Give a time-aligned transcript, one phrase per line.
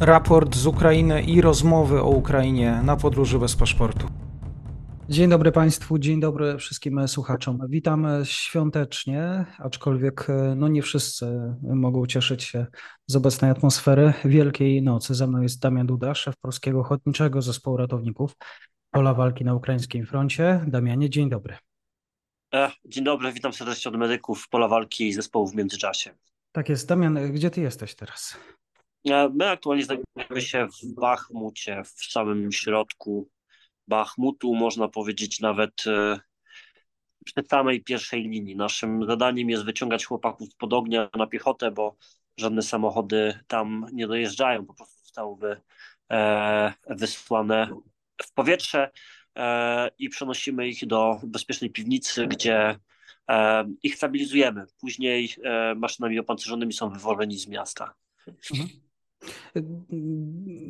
[0.00, 4.06] raport z Ukrainy i rozmowy o Ukrainie na podróży bez paszportu.
[5.08, 7.58] Dzień dobry Państwu, dzień dobry wszystkim słuchaczom.
[7.68, 10.26] Witam świątecznie, aczkolwiek
[10.56, 11.26] no nie wszyscy
[11.62, 12.66] mogą cieszyć się
[13.06, 15.14] z obecnej atmosfery Wielkiej Nocy.
[15.14, 18.36] Ze mną jest Damian Duda, szef Polskiego Ochotniczego Zespołu Ratowników
[18.90, 20.64] Pola Walki na Ukraińskim Froncie.
[20.66, 21.56] Damianie, dzień dobry.
[22.54, 26.10] E, dzień dobry, witam serdecznie od medyków Pola Walki i zespołu w międzyczasie.
[26.52, 26.88] Tak jest.
[26.88, 28.36] Damian, gdzie ty jesteś teraz?
[29.04, 33.30] E, my aktualnie znajdujemy się w Bachmucie, w samym środku
[33.88, 36.20] Bachmutu, można powiedzieć nawet e,
[37.24, 38.56] przy samej pierwszej linii.
[38.56, 41.96] Naszym zadaniem jest wyciągać chłopaków pod ognia na piechotę, bo
[42.36, 45.60] żadne samochody tam nie dojeżdżają, po prostu zostały
[46.10, 47.68] e, wysłane
[48.22, 48.90] w powietrze
[49.98, 52.78] i przenosimy ich do bezpiecznej piwnicy, gdzie
[53.82, 54.64] ich stabilizujemy.
[54.80, 55.34] Później
[55.76, 57.94] maszynami opancerzonymi są wywożeni z miasta.
[58.26, 58.68] Mhm.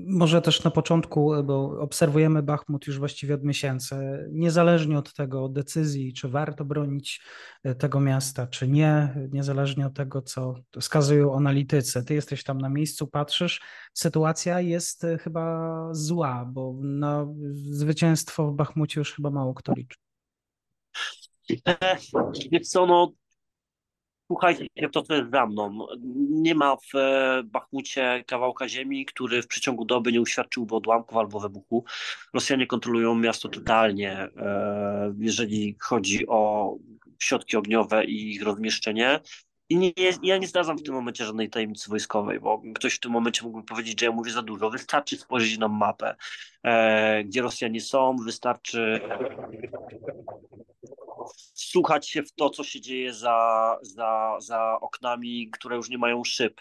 [0.07, 3.95] Może też na początku, bo obserwujemy Bachmut już właściwie od miesięcy,
[4.33, 7.23] niezależnie od tego decyzji, czy warto bronić
[7.65, 12.05] e, tego miasta, czy nie, niezależnie od tego, co wskazują analitycy.
[12.05, 13.61] Ty jesteś tam na miejscu, patrzysz,
[13.95, 19.99] sytuacja jest e, chyba zła, bo na zwycięstwo w Bachmucie już chyba mało kto liczy.
[22.53, 23.13] Wiesz co, no
[24.31, 25.87] Słuchajcie, to co jest za mną.
[26.31, 31.41] Nie ma w e, Bachmucie kawałka ziemi, który w przeciągu doby nie uświadczyłby odłamków albo
[31.41, 31.85] wybuchu.
[32.35, 36.75] Rosjanie kontrolują miasto totalnie, e, jeżeli chodzi o
[37.19, 39.21] środki ogniowe i ich rozmieszczenie.
[39.69, 43.13] I nie, ja nie zdradzam w tym momencie żadnej tajemnicy wojskowej, bo ktoś w tym
[43.13, 44.71] momencie mógłby powiedzieć, że ja mówię za dużo.
[44.71, 46.17] Wystarczy spojrzeć na mapę,
[46.63, 49.01] e, gdzie Rosjanie są, wystarczy
[51.71, 56.25] słuchać się w to, co się dzieje za, za, za oknami, które już nie mają
[56.25, 56.61] szyb.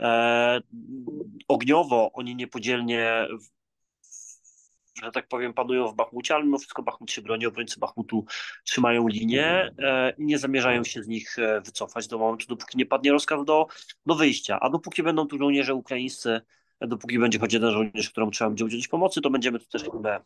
[0.00, 0.60] E,
[1.48, 3.28] ogniowo oni niepodzielnie
[5.02, 8.24] że tak powiem, panują w Bachmucie, ale mimo wszystko Bachmut się broni, obrońcy Bachmutu
[8.64, 12.86] trzymają linię e, i nie zamierzają się z nich e, wycofać do momentu, dopóki nie
[12.86, 13.66] padnie rozkaz do,
[14.06, 14.60] do wyjścia.
[14.60, 16.40] A dopóki będą tu żołnierze ukraińscy,
[16.80, 20.24] dopóki będzie choć jeden żołnierz, któremu trzeba będzie udzielić pomocy, to będziemy tu też chyba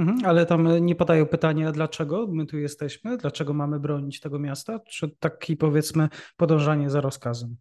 [0.00, 4.78] Mhm, ale tam nie padają pytania, dlaczego my tu jesteśmy, dlaczego mamy bronić tego miasta,
[4.78, 7.56] czy taki powiedzmy podążanie za rozkazem?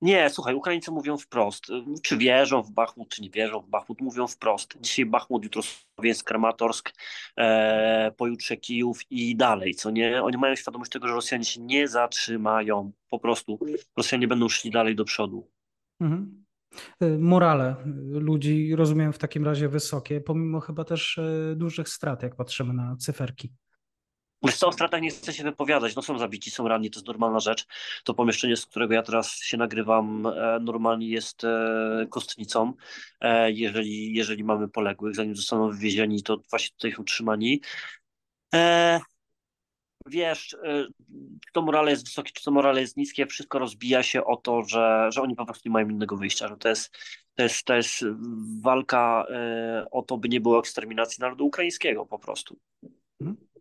[0.00, 1.64] Nie, słuchaj, Ukraińcy mówią wprost.
[2.02, 4.74] Czy wierzą w Bachmut, czy nie wierzą w Bachmut, mówią wprost.
[4.80, 6.92] Dzisiaj Bachmut, jutro Słowiańsk, Kramatorsk,
[7.36, 10.22] e, pojutrze Kijów i dalej, co nie?
[10.22, 12.92] Oni mają świadomość tego, że Rosjanie się nie zatrzymają.
[13.10, 13.58] Po prostu
[13.96, 15.50] Rosjanie będą szli dalej do przodu.
[16.00, 16.43] Mhm.
[17.02, 17.76] Y, morale
[18.10, 22.96] ludzi, rozumiem, w takim razie wysokie, pomimo chyba też y, dużych strat, jak patrzymy na
[22.96, 23.52] cyferki.
[24.44, 25.96] Wiesz co, o stratach nie chcę się wypowiadać.
[25.96, 27.66] No są zabici, są ranni, to jest normalna rzecz.
[28.04, 32.72] To pomieszczenie, z którego ja teraz się nagrywam, e, normalnie jest e, kostnicą.
[33.20, 37.60] E, jeżeli, jeżeli mamy poległych, zanim zostaną wywiezieni, to właśnie tutaj są trzymani
[40.06, 40.58] wiesz, y,
[41.46, 44.62] czy to morale jest wysokie, czy to morale jest niskie, wszystko rozbija się o to,
[44.62, 46.96] że, że oni po prostu nie mają innego wyjścia, że to jest,
[47.34, 48.04] to jest, to jest
[48.62, 49.26] walka
[49.84, 52.58] y, o to, by nie było eksterminacji narodu ukraińskiego po prostu.
[53.20, 53.53] Mhm.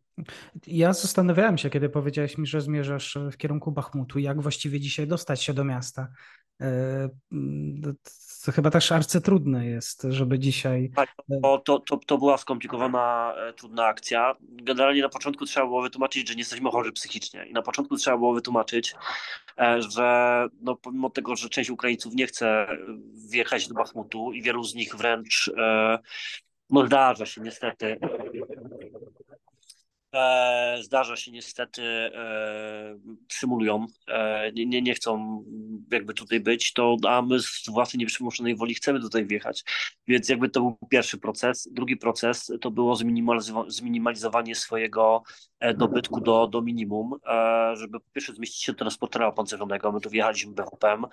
[0.67, 5.44] Ja zastanawiałem się, kiedy powiedziałeś mi, że zmierzasz w kierunku Bachmutu, jak właściwie dzisiaj dostać
[5.44, 6.07] się do miasta.
[6.61, 7.09] E,
[8.45, 10.91] to chyba też arcytrudne jest, żeby dzisiaj.
[10.95, 11.16] Tak,
[11.66, 14.35] to, to, to była skomplikowana, e, trudna akcja.
[14.41, 17.45] Generalnie na początku trzeba było wytłumaczyć, że nie jesteśmy chorzy psychicznie.
[17.45, 18.95] I na początku trzeba było wytłumaczyć,
[19.59, 22.67] e, że no, pomimo tego, że część Ukraińców nie chce
[23.29, 25.51] wjechać do Bachmutu i wielu z nich wręcz
[26.69, 28.00] no zdarza się niestety
[30.81, 33.00] zdarza się niestety, e,
[33.31, 35.44] symulują, e, nie, nie, nie chcą
[35.91, 39.63] jakby tutaj być, to a my z własnej nieprzymuszonej woli chcemy tutaj wjechać.
[40.07, 41.69] Więc jakby to był pierwszy proces.
[41.72, 42.96] Drugi proces to było
[43.68, 45.23] zminimalizowanie swojego
[45.78, 47.12] dobytku do, do minimum,
[47.73, 51.05] żeby po pierwsze zmieścić się do transportera opancerzonego, my tu wjechaliśmy BWP-em,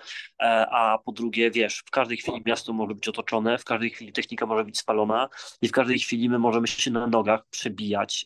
[0.71, 4.45] a po drugie, wiesz, w każdej chwili miasto może być otoczone, w każdej chwili technika
[4.45, 5.29] może być spalona
[5.61, 8.25] i w każdej chwili my możemy się na nogach przebijać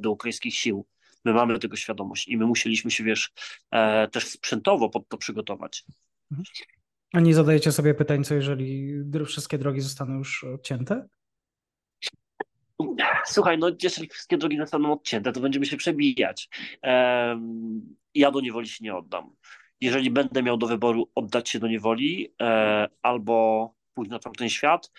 [0.00, 0.86] do do ukraińskich sił.
[1.24, 3.32] My mamy tego świadomość i my musieliśmy się, wiesz,
[3.70, 5.84] e, też sprzętowo pod to przygotować.
[7.12, 8.94] A nie zadajecie sobie pytań, co jeżeli
[9.26, 11.08] wszystkie drogi zostaną już odcięte?
[13.26, 16.48] Słuchaj, no jeżeli wszystkie drogi zostaną odcięte, to będziemy się przebijać.
[18.14, 19.36] ja do niewoli się nie oddam.
[19.80, 24.92] Jeżeli będę miał do wyboru oddać się do niewoli e, albo pójść na tamten świat,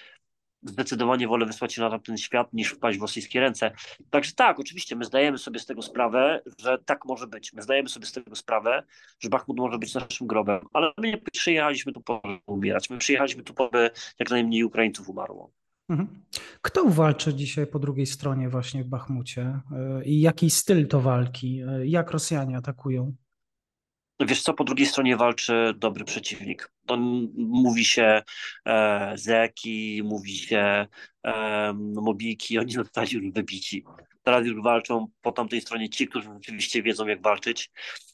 [0.64, 3.72] zdecydowanie wolę wysłać się na tamten świat niż wpaść w rosyjskie ręce.
[4.10, 7.54] Także tak, oczywiście, my zdajemy sobie z tego sprawę, że tak może być.
[7.54, 8.84] My zdajemy sobie z tego sprawę,
[9.20, 12.90] że Bachmut może być naszym grobem, ale my nie przyjechaliśmy tu po umierać.
[12.90, 15.52] My przyjechaliśmy tu po by jak najmniej Ukraińców umarło.
[15.90, 16.24] Mhm.
[16.62, 21.62] Kto walczy dzisiaj po drugiej stronie właśnie w Bachmucie e, i jaki styl to walki?
[21.62, 23.14] E, jak Rosjanie atakują?
[24.26, 26.72] Wiesz co, po drugiej stronie walczy dobry przeciwnik.
[26.86, 26.98] To
[27.38, 28.22] mówi się
[28.66, 30.88] e, zeki, mówi się
[31.24, 33.86] e, mobiki, oni zostali już wybici.
[34.24, 37.72] Teraz już walczą po tamtej stronie ci, którzy rzeczywiście wiedzą, jak walczyć.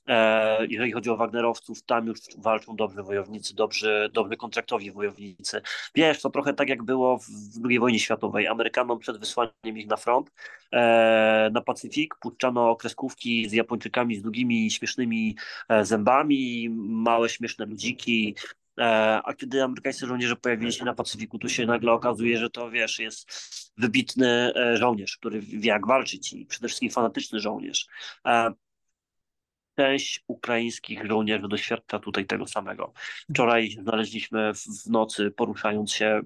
[0.08, 5.62] E, jeżeli chodzi o Wagnerowców, tam już walczą dobrzy wojownicy, dobrzy, dobrzy kontraktowi wojownicy.
[5.96, 7.26] Wiesz, to trochę tak jak było w
[7.70, 8.48] II wojnie światowej.
[8.48, 10.32] Amerykanom przed wysłaniem ich na front,
[10.72, 15.36] e, na Pacyfik, puszczano kreskówki z Japończykami z długimi, śmiesznymi
[15.70, 18.36] e, zębami, małe, śmieszne ludziki,
[19.24, 23.00] a kiedy amerykańscy żołnierze pojawili się na Pacyfiku, tu się nagle okazuje, że to wiesz,
[23.00, 23.32] jest
[23.78, 27.88] wybitny e, żołnierz, który wie jak walczyć i przede wszystkim fanatyczny żołnierz.
[28.26, 28.52] E,
[29.78, 32.94] część ukraińskich żołnierzy doświadcza tutaj tego samego.
[33.30, 36.22] Wczoraj znaleźliśmy w nocy, poruszając się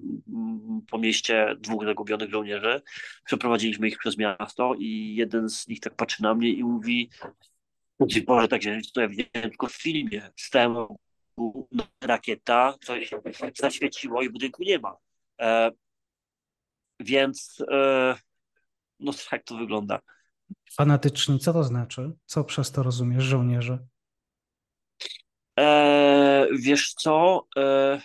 [0.90, 2.82] po mieście, dwóch zagubionych żołnierzy.
[3.24, 7.10] Przeprowadziliśmy ich przez miasto i jeden z nich tak patrzy na mnie i mówi
[8.26, 10.30] Boże, tak się to ja widziałem tylko w filmie.
[10.36, 10.76] Stałem
[12.00, 13.10] rakieta, coś
[13.58, 14.96] zaświeciło i budynku nie ma.
[15.40, 15.70] E,
[17.00, 18.14] więc e,
[19.00, 20.00] no tak to wygląda.
[20.72, 22.12] Fanatyczni, co to znaczy?
[22.26, 23.78] Co przez to rozumiesz, żołnierze?
[25.58, 27.46] E, wiesz co?
[27.56, 28.00] E,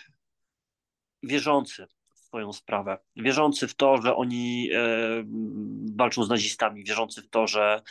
[1.23, 2.97] wierzący w swoją sprawę.
[3.15, 4.79] Wierzący w to, że oni e,
[5.95, 7.81] walczą z nazistami, wierzący w to, że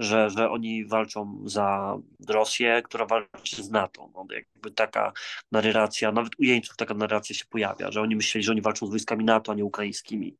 [0.00, 1.98] że, że oni walczą za
[2.28, 4.10] Rosję, która walczy z NATO.
[4.14, 5.12] No, jakby taka
[5.52, 8.90] narracja, nawet u jeńców taka narracja się pojawia, że oni myśleli, że oni walczą z
[8.90, 10.36] wojskami NATO, a nie ukraińskimi.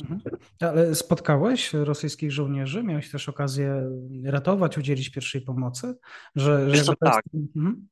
[0.00, 0.20] Mhm.
[0.60, 2.82] Ale spotkałeś rosyjskich żołnierzy?
[2.82, 3.90] Miałeś też okazję
[4.24, 5.94] ratować, udzielić pierwszej pomocy?
[6.36, 7.24] Że, że co, tak.
[7.34, 7.88] Mhm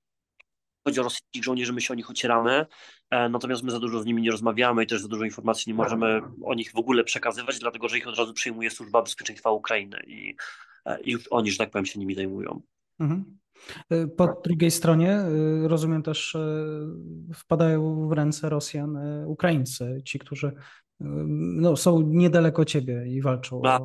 [0.85, 2.67] chodzi o rosyjskich żołnierzy, my się o nich ocieramy,
[3.11, 5.77] e, natomiast my za dużo z nimi nie rozmawiamy i też za dużo informacji nie
[5.77, 9.97] możemy o nich w ogóle przekazywać, dlatego że ich od razu przyjmuje Służba Bezpieczeństwa Ukrainy
[10.07, 10.37] i,
[10.87, 12.61] e, i już oni, że tak powiem, się nimi zajmują.
[13.01, 13.39] Mhm.
[13.91, 15.21] E, po drugiej stronie,
[15.63, 16.37] rozumiem też,
[17.35, 20.53] wpadają w ręce Rosjan Ukraińcy, ci, którzy
[21.37, 23.63] no, są niedaleko ciebie i walczą.
[23.65, 23.81] A,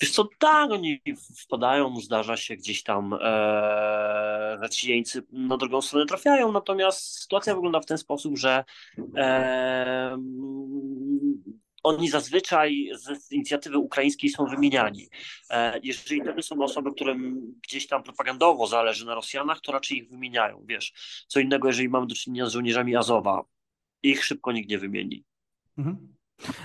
[0.00, 1.00] Wiesz co, tak, oni
[1.44, 7.54] wpadają, zdarza się gdzieś tam, e, że ci jeńcy na drugą stronę trafiają, natomiast sytuacja
[7.54, 8.64] wygląda w ten sposób, że
[9.16, 10.18] e,
[11.82, 15.08] oni zazwyczaj z inicjatywy ukraińskiej są wymieniani.
[15.50, 20.08] E, jeżeli to są osoby, którym gdzieś tam propagandowo zależy na Rosjanach, to raczej ich
[20.08, 20.92] wymieniają, wiesz.
[21.28, 23.44] Co innego, jeżeli mamy do czynienia z żołnierzami Azowa,
[24.02, 25.24] ich szybko nikt nie wymieni.
[25.78, 26.17] Mhm.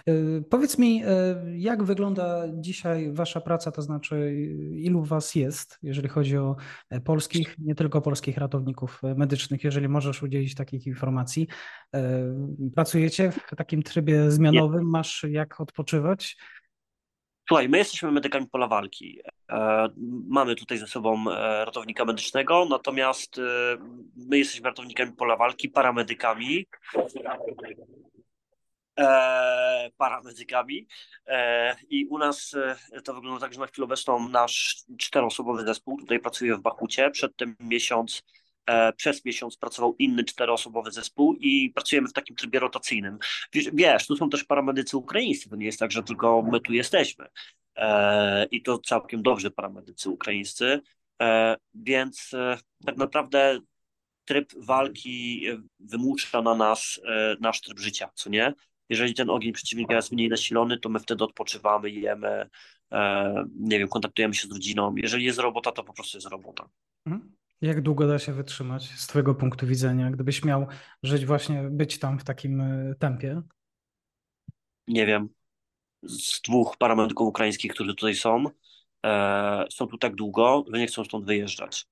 [0.08, 4.34] E, powiedz mi, e, jak wygląda dzisiaj Wasza praca, to znaczy
[4.76, 6.56] ilu Was jest, jeżeli chodzi o
[6.90, 11.48] e, polskich, nie tylko polskich ratowników medycznych, jeżeli możesz udzielić takich informacji.
[12.76, 16.38] Pracujecie w takim trybie zmianowym, masz jak odpoczywać?
[17.48, 19.20] Słuchaj, my jesteśmy medykami pola walki.
[20.28, 21.26] Mamy tutaj ze sobą
[21.66, 23.42] ratownika medycznego, natomiast
[24.30, 26.66] my jesteśmy ratownikami pola walki, paramedykami
[29.00, 30.88] e, paramedykami
[31.28, 32.54] e, i u nas
[32.92, 37.12] e, to wygląda tak, że na chwilę obecną nasz czteroosobowy zespół tutaj pracuje w Bachucie,
[37.12, 38.24] przedtem miesiąc
[38.66, 43.18] e, przez miesiąc pracował inny czteroosobowy zespół i pracujemy w takim trybie rotacyjnym.
[43.54, 46.74] Wiesz, wiesz, tu są też paramedycy ukraińscy, to nie jest tak, że tylko my tu
[46.74, 47.26] jesteśmy.
[47.76, 50.82] E, I to całkiem dobrze paramedycy ukraińscy,
[51.22, 52.32] e, więc
[52.86, 53.60] tak naprawdę
[54.26, 55.46] tryb walki
[55.80, 57.02] wymusza na nas
[57.40, 58.54] nasz tryb życia, co nie?
[58.90, 62.50] Jeżeli ten ogień przeciwnika jest mniej nasilony, to my wtedy odpoczywamy, jemy,
[62.92, 64.96] e, nie wiem, kontaktujemy się z rodziną.
[64.96, 66.70] Jeżeli jest robota, to po prostu jest robota.
[67.06, 67.36] Mhm.
[67.62, 70.68] Jak długo da się wytrzymać z Twojego punktu widzenia, gdybyś miał
[71.04, 73.42] żyć właśnie, być tam w takim e, tempie?
[74.88, 75.30] Nie wiem.
[76.04, 78.44] Z dwóch paramedyków ukraińskich, którzy tutaj są,
[79.06, 81.86] e, są tu tak długo, że nie chcą stąd wyjeżdżać.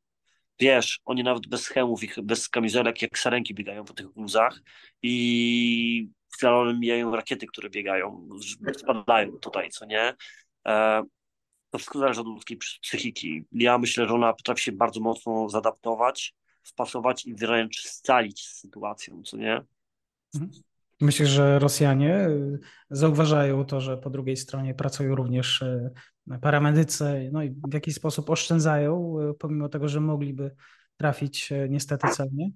[0.61, 4.61] Wiesz, oni nawet bez hełmów, bez kamizelek, jak sarenki biegają po tych gruzach
[5.01, 8.29] i Slalomem mijają rakiety, które biegają,
[8.77, 10.13] spadają tutaj, co nie?
[10.67, 11.03] E,
[11.69, 13.43] to wszystko zależy od ludzkiej psychiki.
[13.51, 19.23] Ja myślę, że ona potrafi się bardzo mocno zaadaptować, wpasować i wręcz scalić z sytuacją,
[19.23, 19.61] co nie?
[20.35, 20.51] Mhm.
[21.01, 25.91] Myślę, że Rosjanie y, zauważają to, że po drugiej stronie pracują również y,
[26.41, 30.55] paramedycy, no i w jakiś sposób oszczędzają, y, pomimo tego, że mogliby
[30.97, 32.51] trafić niestety celnie?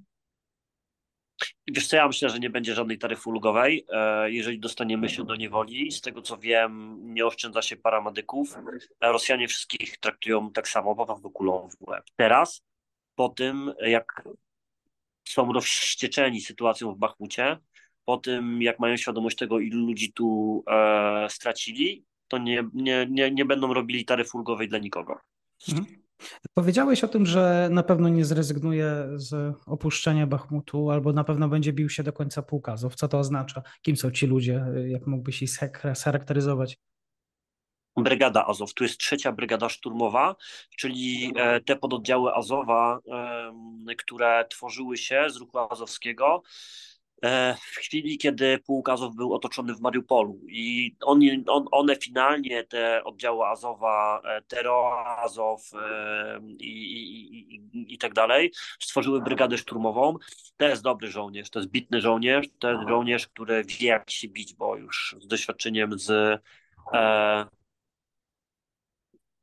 [1.68, 5.36] Wiesz co, ja myślę, że nie będzie żadnej taryfy ulgowej, e, jeżeli dostaniemy się do
[5.36, 5.92] niewoli.
[5.92, 8.58] Z tego co wiem, nie oszczędza się paramedyków.
[9.02, 12.04] E, Rosjanie wszystkich traktują tak samo, po prostu kulą w łeb.
[12.16, 12.64] Teraz,
[13.16, 14.24] po tym jak
[15.28, 17.58] są rozścieczeni sytuacją w Bachmucie,
[18.06, 23.32] po tym jak mają świadomość tego, ilu ludzi tu e, stracili, to nie, nie, nie,
[23.32, 25.20] nie będą robili taryfy ulgowej dla nikogo.
[25.70, 26.06] Mhm.
[26.54, 31.74] Powiedziałeś o tym, że na pewno nie zrezygnuje z opuszczenia Bachmutu, albo na pewno będzie
[31.74, 32.96] bił się do końca półkazów.
[32.96, 33.62] Co to oznacza?
[33.82, 34.66] Kim są ci ludzie?
[34.88, 35.50] Jak mógłbyś ich
[35.94, 36.78] scharakteryzować?
[37.98, 38.74] Brygada Azow.
[38.74, 40.36] Tu jest trzecia brygada szturmowa,
[40.78, 43.00] czyli e, te pododdziały Azowa,
[43.98, 46.44] które tworzyły się z ruchu azowskiego
[47.58, 53.03] w chwili, kiedy pułk Azov był otoczony w Mariupolu i on, on, one finalnie, te
[53.03, 60.17] oddziały Azowa, e, Tero Azow e, i, i, i, i tak dalej, stworzyły brygadę szturmową.
[60.58, 64.27] To jest dobry żołnierz, to jest bitny żołnierz, to jest żołnierz, który wie jak się
[64.27, 66.41] bić, bo już z doświadczeniem z
[66.94, 67.46] e,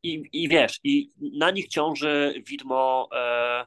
[0.02, 3.66] i, i wiesz, i na nich ciąży widmo e,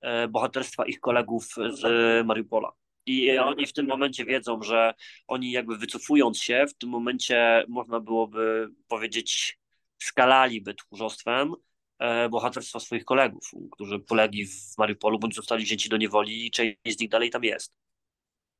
[0.00, 2.72] e, bohaterstwa ich kolegów z Mariupola.
[3.06, 4.94] I oni w tym momencie wiedzą, że
[5.26, 9.58] oni jakby wycofując się, w tym momencie można byłoby powiedzieć,
[9.98, 11.52] skalaliby tchórzostwem
[11.98, 16.76] e, bohaterstwa swoich kolegów, którzy polegli w Mariupolu bądź zostali wzięci do niewoli i część
[16.86, 17.76] z nich dalej tam jest.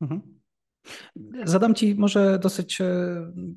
[0.00, 0.41] Mhm.
[1.45, 2.87] Zadam ci może dosyć, e,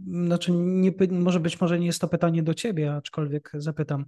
[0.07, 4.05] znaczy nie, może być może nie jest to pytanie do ciebie, aczkolwiek zapytam.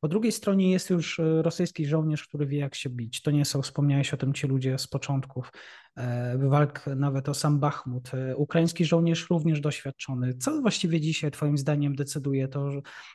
[0.00, 3.22] Po drugiej stronie jest już e, rosyjski żołnierz, który wie jak się bić.
[3.22, 5.52] To nie są, wspomniałeś o tym ci ludzie z początków
[5.96, 8.10] e, walk, nawet o sam Bachmut.
[8.36, 10.34] Ukraiński żołnierz również doświadczony.
[10.34, 12.70] Co właściwie dzisiaj twoim zdaniem decyduje to,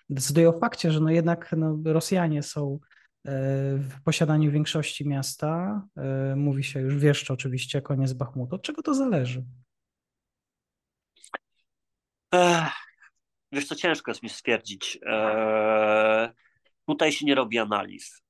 [0.09, 2.79] decyduje o fakcie, że no jednak no, Rosjanie są
[3.77, 5.81] w posiadaniu większości miasta.
[5.97, 8.55] E, mówi się już wieszcz oczywiście, koniec Bachmutu.
[8.55, 9.45] Od czego to zależy?
[12.33, 12.73] Ech,
[13.51, 14.99] wiesz co, ciężko jest mi stwierdzić.
[15.05, 16.29] Eee,
[16.87, 18.21] tutaj się nie robi analiz.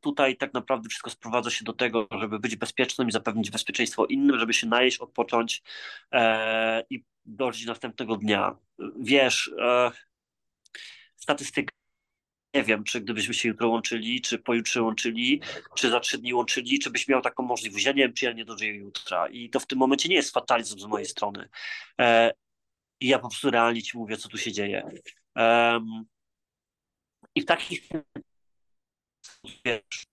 [0.00, 4.38] Tutaj tak naprawdę wszystko sprowadza się do tego, żeby być bezpiecznym i zapewnić bezpieczeństwo innym,
[4.38, 5.62] żeby się najeść, odpocząć
[6.90, 8.56] i dojść następnego dnia.
[9.00, 9.54] Wiesz,
[11.16, 11.72] statystyka
[12.54, 15.40] nie wiem, czy gdybyśmy się jutro łączyli, czy pojutrze łączyli,
[15.74, 17.84] czy za trzy dni łączyli, czy byś miał taką możliwość.
[17.84, 19.28] Ja nie wiem, czy ja nie dożyję jutra.
[19.28, 21.48] I to w tym momencie nie jest fatalizm z mojej strony.
[22.00, 22.32] E,
[23.00, 24.90] I ja po prostu realnie ci mówię, co tu się dzieje.
[27.34, 27.88] I w takich
[29.64, 30.06] wiesz,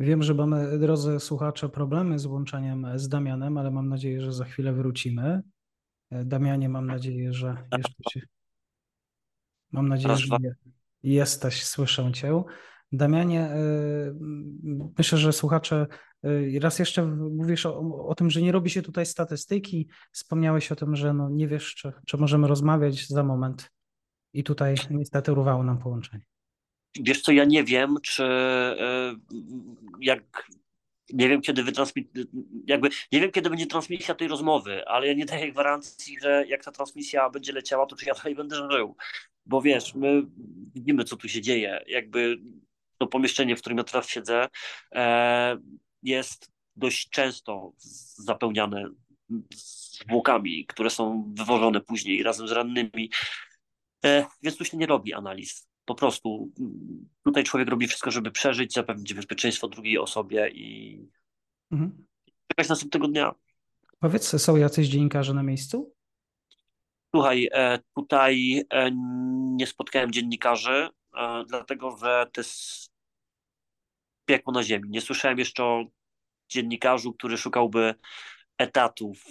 [0.00, 4.44] Wiem, że mamy, drodzy słuchacze, problemy z łączeniem z Damianem, ale mam nadzieję, że za
[4.44, 5.42] chwilę wrócimy.
[6.10, 8.20] Damianie, mam nadzieję, że jeszcze się...
[9.72, 10.36] Mam nadzieję, że
[11.02, 12.42] jesteś, słyszę Cię.
[12.92, 14.14] Damianie, y,
[14.98, 15.86] myślę, że słuchacze,
[16.24, 19.88] y, raz jeszcze mówisz o, o, tym, że nie robi się tutaj statystyki.
[20.12, 23.70] Wspomniałeś o tym, że no nie wiesz, czy, czy możemy rozmawiać za moment.
[24.32, 26.22] I tutaj niestety urwało nam połączenie.
[27.00, 29.16] Wiesz co, ja nie wiem, czy y,
[30.00, 30.50] jak
[31.12, 32.08] nie wiem, kiedy wytransmit...
[32.66, 36.64] jakby nie wiem, kiedy będzie transmisja tej rozmowy, ale ja nie daję gwarancji, że jak
[36.64, 38.96] ta transmisja będzie leciała, to czy ja dalej będę żył.
[39.46, 40.22] Bo wiesz, my
[40.74, 41.84] widzimy, co tu się dzieje.
[41.86, 42.38] Jakby
[42.98, 44.48] to pomieszczenie, w którym ja teraz siedzę,
[44.92, 45.58] e,
[46.02, 47.72] jest dość często
[48.16, 48.90] zapełniane
[49.54, 53.10] zwłokami, które są wywożone później razem z rannymi.
[54.04, 56.52] E, więc tu się nie robi analiz po prostu
[57.24, 60.98] tutaj człowiek robi wszystko, żeby przeżyć, zapewnić bezpieczeństwo drugiej osobie i
[61.72, 62.06] mhm.
[62.48, 63.34] czekać następnego dnia.
[63.98, 65.94] Powiedz, są jacyś dziennikarze na miejscu?
[67.14, 68.90] Słuchaj, e, tutaj e,
[69.56, 72.90] nie spotkałem dziennikarzy, e, dlatego że to jest
[74.24, 74.90] piekło na ziemi.
[74.90, 75.84] Nie słyszałem jeszcze o
[76.48, 77.94] dziennikarzu, który szukałby
[78.58, 79.24] etatów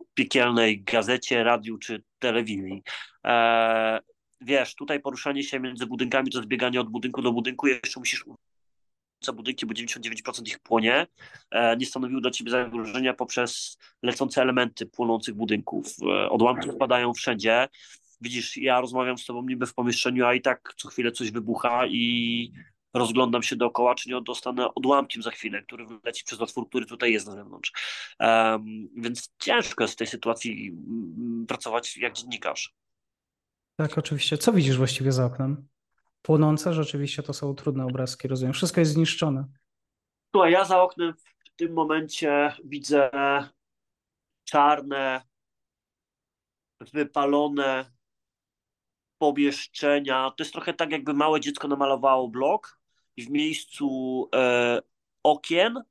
[0.00, 2.82] w piekielnej gazecie, radiu czy telewizji
[4.40, 8.24] wiesz, tutaj poruszanie się między budynkami to zbieganie od budynku do budynku, jeszcze musisz
[9.20, 11.06] za budynki, bo 99% ich płonie,
[11.50, 15.86] e, nie stanowiły dla ciebie zagrożenia poprzez lecące elementy płonących budynków.
[16.02, 17.68] E, odłamki spadają wszędzie.
[18.20, 21.86] Widzisz, ja rozmawiam z tobą niby w pomieszczeniu, a i tak co chwilę coś wybucha
[21.86, 22.52] i
[22.94, 27.12] rozglądam się dookoła, czy nie dostanę odłamkiem za chwilę, który leci przez otwór, który tutaj
[27.12, 27.72] jest na zewnątrz.
[28.20, 32.74] Um, więc ciężko jest w tej sytuacji mm, pracować jak dziennikarz.
[33.78, 34.38] Tak, oczywiście.
[34.38, 35.68] Co widzisz właściwie za oknem?
[36.22, 38.52] Płonące rzeczywiście to są trudne obrazki, rozumiem.
[38.52, 39.44] Wszystko jest zniszczone.
[40.34, 41.14] Słuchaj, ja za oknem
[41.52, 43.10] w tym momencie widzę
[44.44, 45.22] czarne,
[46.92, 47.90] wypalone
[49.18, 50.30] pomieszczenia.
[50.30, 52.80] To jest trochę tak, jakby małe dziecko namalowało blok
[53.16, 54.80] i w miejscu e,
[55.22, 55.82] okien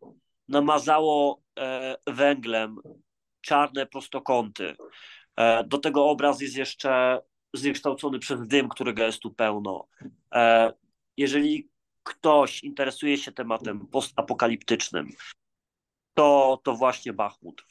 [0.47, 2.77] namazało e, węglem
[3.41, 4.75] czarne prostokąty.
[5.35, 7.21] E, do tego obraz jest jeszcze
[7.53, 9.87] zniekształcony przez dym, którego jest tu pełno.
[10.33, 10.73] E,
[11.17, 11.69] jeżeli
[12.03, 15.09] ktoś interesuje się tematem postapokaliptycznym,
[16.13, 17.65] to, to właśnie Bachmut.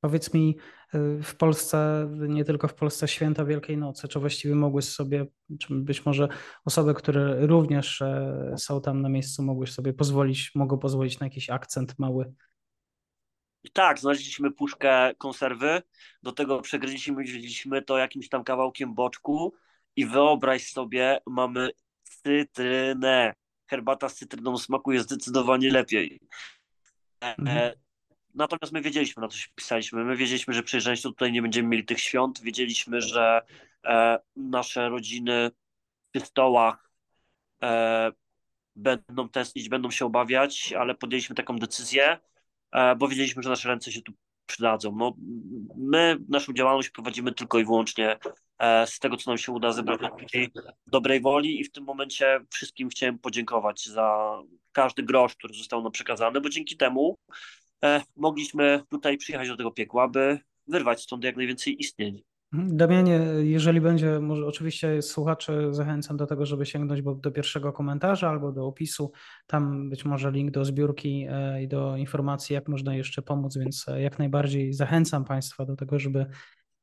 [0.00, 0.56] Powiedz mi,
[0.94, 5.26] y, w Polsce, nie tylko w Polsce, święta Wielkiej Nocy, czy właściwie mogłeś sobie,
[5.58, 6.28] czy być może
[6.64, 11.50] osoby, które również e, są tam na miejscu, mogłeś sobie pozwolić, mogą pozwolić na jakiś
[11.50, 12.32] akcent mały?
[13.72, 15.82] Tak, znaleźliśmy puszkę konserwy,
[16.22, 19.54] do tego przegryźliśmy to jakimś tam kawałkiem boczku
[19.96, 21.70] i wyobraź sobie, mamy
[22.02, 23.34] cytrynę.
[23.70, 26.20] Herbata z cytryną smakuje zdecydowanie lepiej.
[27.24, 27.72] E, Mhm.
[28.34, 30.04] Natomiast my wiedzieliśmy, na co się pisaliśmy.
[30.04, 32.40] My wiedzieliśmy, że przyjeżdżając tutaj nie będziemy mieli tych świąt.
[32.42, 33.42] Wiedzieliśmy, że
[33.84, 35.50] e, nasze rodziny
[36.12, 36.90] przy stołach
[37.62, 38.12] e,
[38.76, 42.18] będą tęsknić, będą się obawiać, ale podjęliśmy taką decyzję, e,
[42.98, 44.12] bo wiedzieliśmy, że nasze ręce się tu
[44.50, 44.96] przydadzą.
[44.96, 45.14] No,
[45.76, 48.18] my naszą działalność prowadzimy tylko i wyłącznie
[48.58, 50.00] e, z tego, co nam się uda zebrać
[50.86, 54.38] dobrej woli i w tym momencie wszystkim chciałem podziękować za
[54.72, 57.18] każdy grosz, który został nam przekazany, bo dzięki temu
[57.84, 62.22] e, mogliśmy tutaj przyjechać do tego piekła, by wyrwać stąd jak najwięcej istnień.
[62.52, 62.76] Mhm.
[62.76, 68.52] Damianie, jeżeli będzie, może oczywiście słuchaczy zachęcam do tego, żeby sięgnąć do pierwszego komentarza albo
[68.52, 69.12] do opisu.
[69.46, 73.88] Tam być może link do zbiórki e, i do informacji, jak można jeszcze pomóc, więc
[73.88, 76.26] e, jak najbardziej zachęcam Państwa do tego, żeby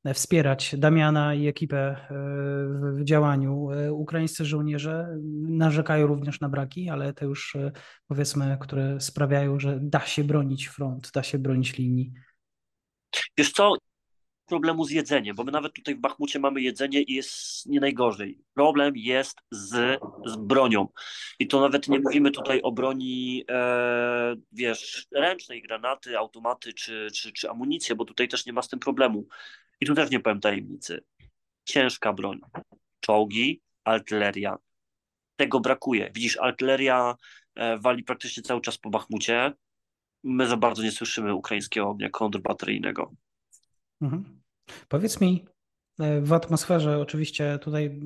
[0.04, 1.96] e, wspierać Damiana i ekipę
[2.94, 3.70] w działaniu.
[3.92, 5.18] Ukraińscy żołnierze
[5.50, 7.58] narzekają również na braki, ale te już
[8.08, 12.14] powiedzmy, które sprawiają, że da się bronić front, da się bronić linii.
[13.38, 13.74] Wiesz co,
[14.48, 18.40] problemu z jedzeniem, bo my nawet tutaj w Bachmucie mamy jedzenie i jest nie najgorzej.
[18.54, 20.88] Problem jest z, z bronią.
[21.40, 27.32] I to nawet nie mówimy tutaj o broni, e, wiesz, ręcznej, granaty, automaty czy, czy,
[27.32, 29.28] czy amunicję, bo tutaj też nie ma z tym problemu.
[29.82, 31.04] I tu też nie powiem tajemnicy.
[31.66, 32.40] Ciężka broń.
[33.00, 34.58] Czołgi, artyleria.
[35.36, 36.12] Tego brakuje.
[36.16, 37.16] Widzisz, artyleria
[37.56, 39.54] e, wali praktycznie cały czas po Bachmucie.
[40.24, 43.12] My za bardzo nie słyszymy ukraińskiego ognia kontrbateryjnego.
[44.02, 44.42] Mhm.
[44.88, 45.46] Powiedz mi,
[46.00, 48.00] e, w atmosferze oczywiście tutaj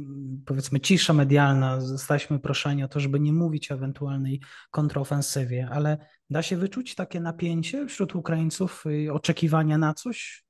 [0.46, 5.98] powiedzmy cisza medialna, zostaliśmy proszeni o to, żeby nie mówić o ewentualnej kontrofensywie, ale
[6.30, 10.44] da się wyczuć takie napięcie wśród Ukraińców, oczekiwania na coś?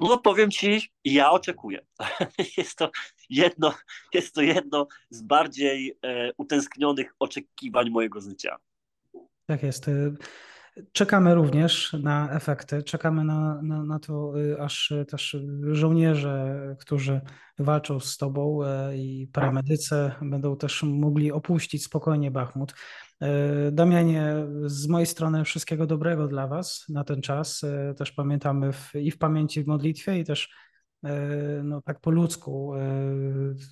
[0.00, 1.86] No powiem ci, ja oczekuję.
[2.56, 2.90] Jest to
[3.30, 3.74] jedno,
[4.14, 8.56] jest to jedno z bardziej e, utęsknionych oczekiwań mojego życia.
[9.46, 9.86] Tak jest.
[10.92, 17.20] Czekamy również na efekty, czekamy na, na, na to, y, aż też żołnierze, którzy
[17.58, 22.74] walczą z Tobą y, i paramedycy będą też mogli opuścić spokojnie Bachmut.
[23.22, 23.26] Y,
[23.72, 27.62] Damianie, z mojej strony wszystkiego dobrego dla Was na ten czas.
[27.96, 30.50] Też pamiętamy w, i w pamięci, w modlitwie, i też
[31.64, 32.72] no tak po ludzku,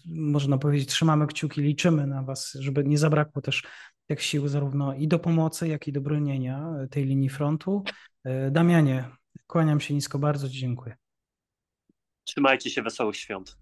[0.07, 3.63] można powiedzieć, trzymamy kciuki, liczymy na Was, żeby nie zabrakło też
[4.11, 7.85] jak sił zarówno i do pomocy, jak i do bronienia tej linii frontu.
[8.25, 9.05] E, Damianie,
[9.46, 10.96] kłaniam się nisko, bardzo dziękuję.
[12.25, 13.57] Trzymajcie się, wesołych świąt.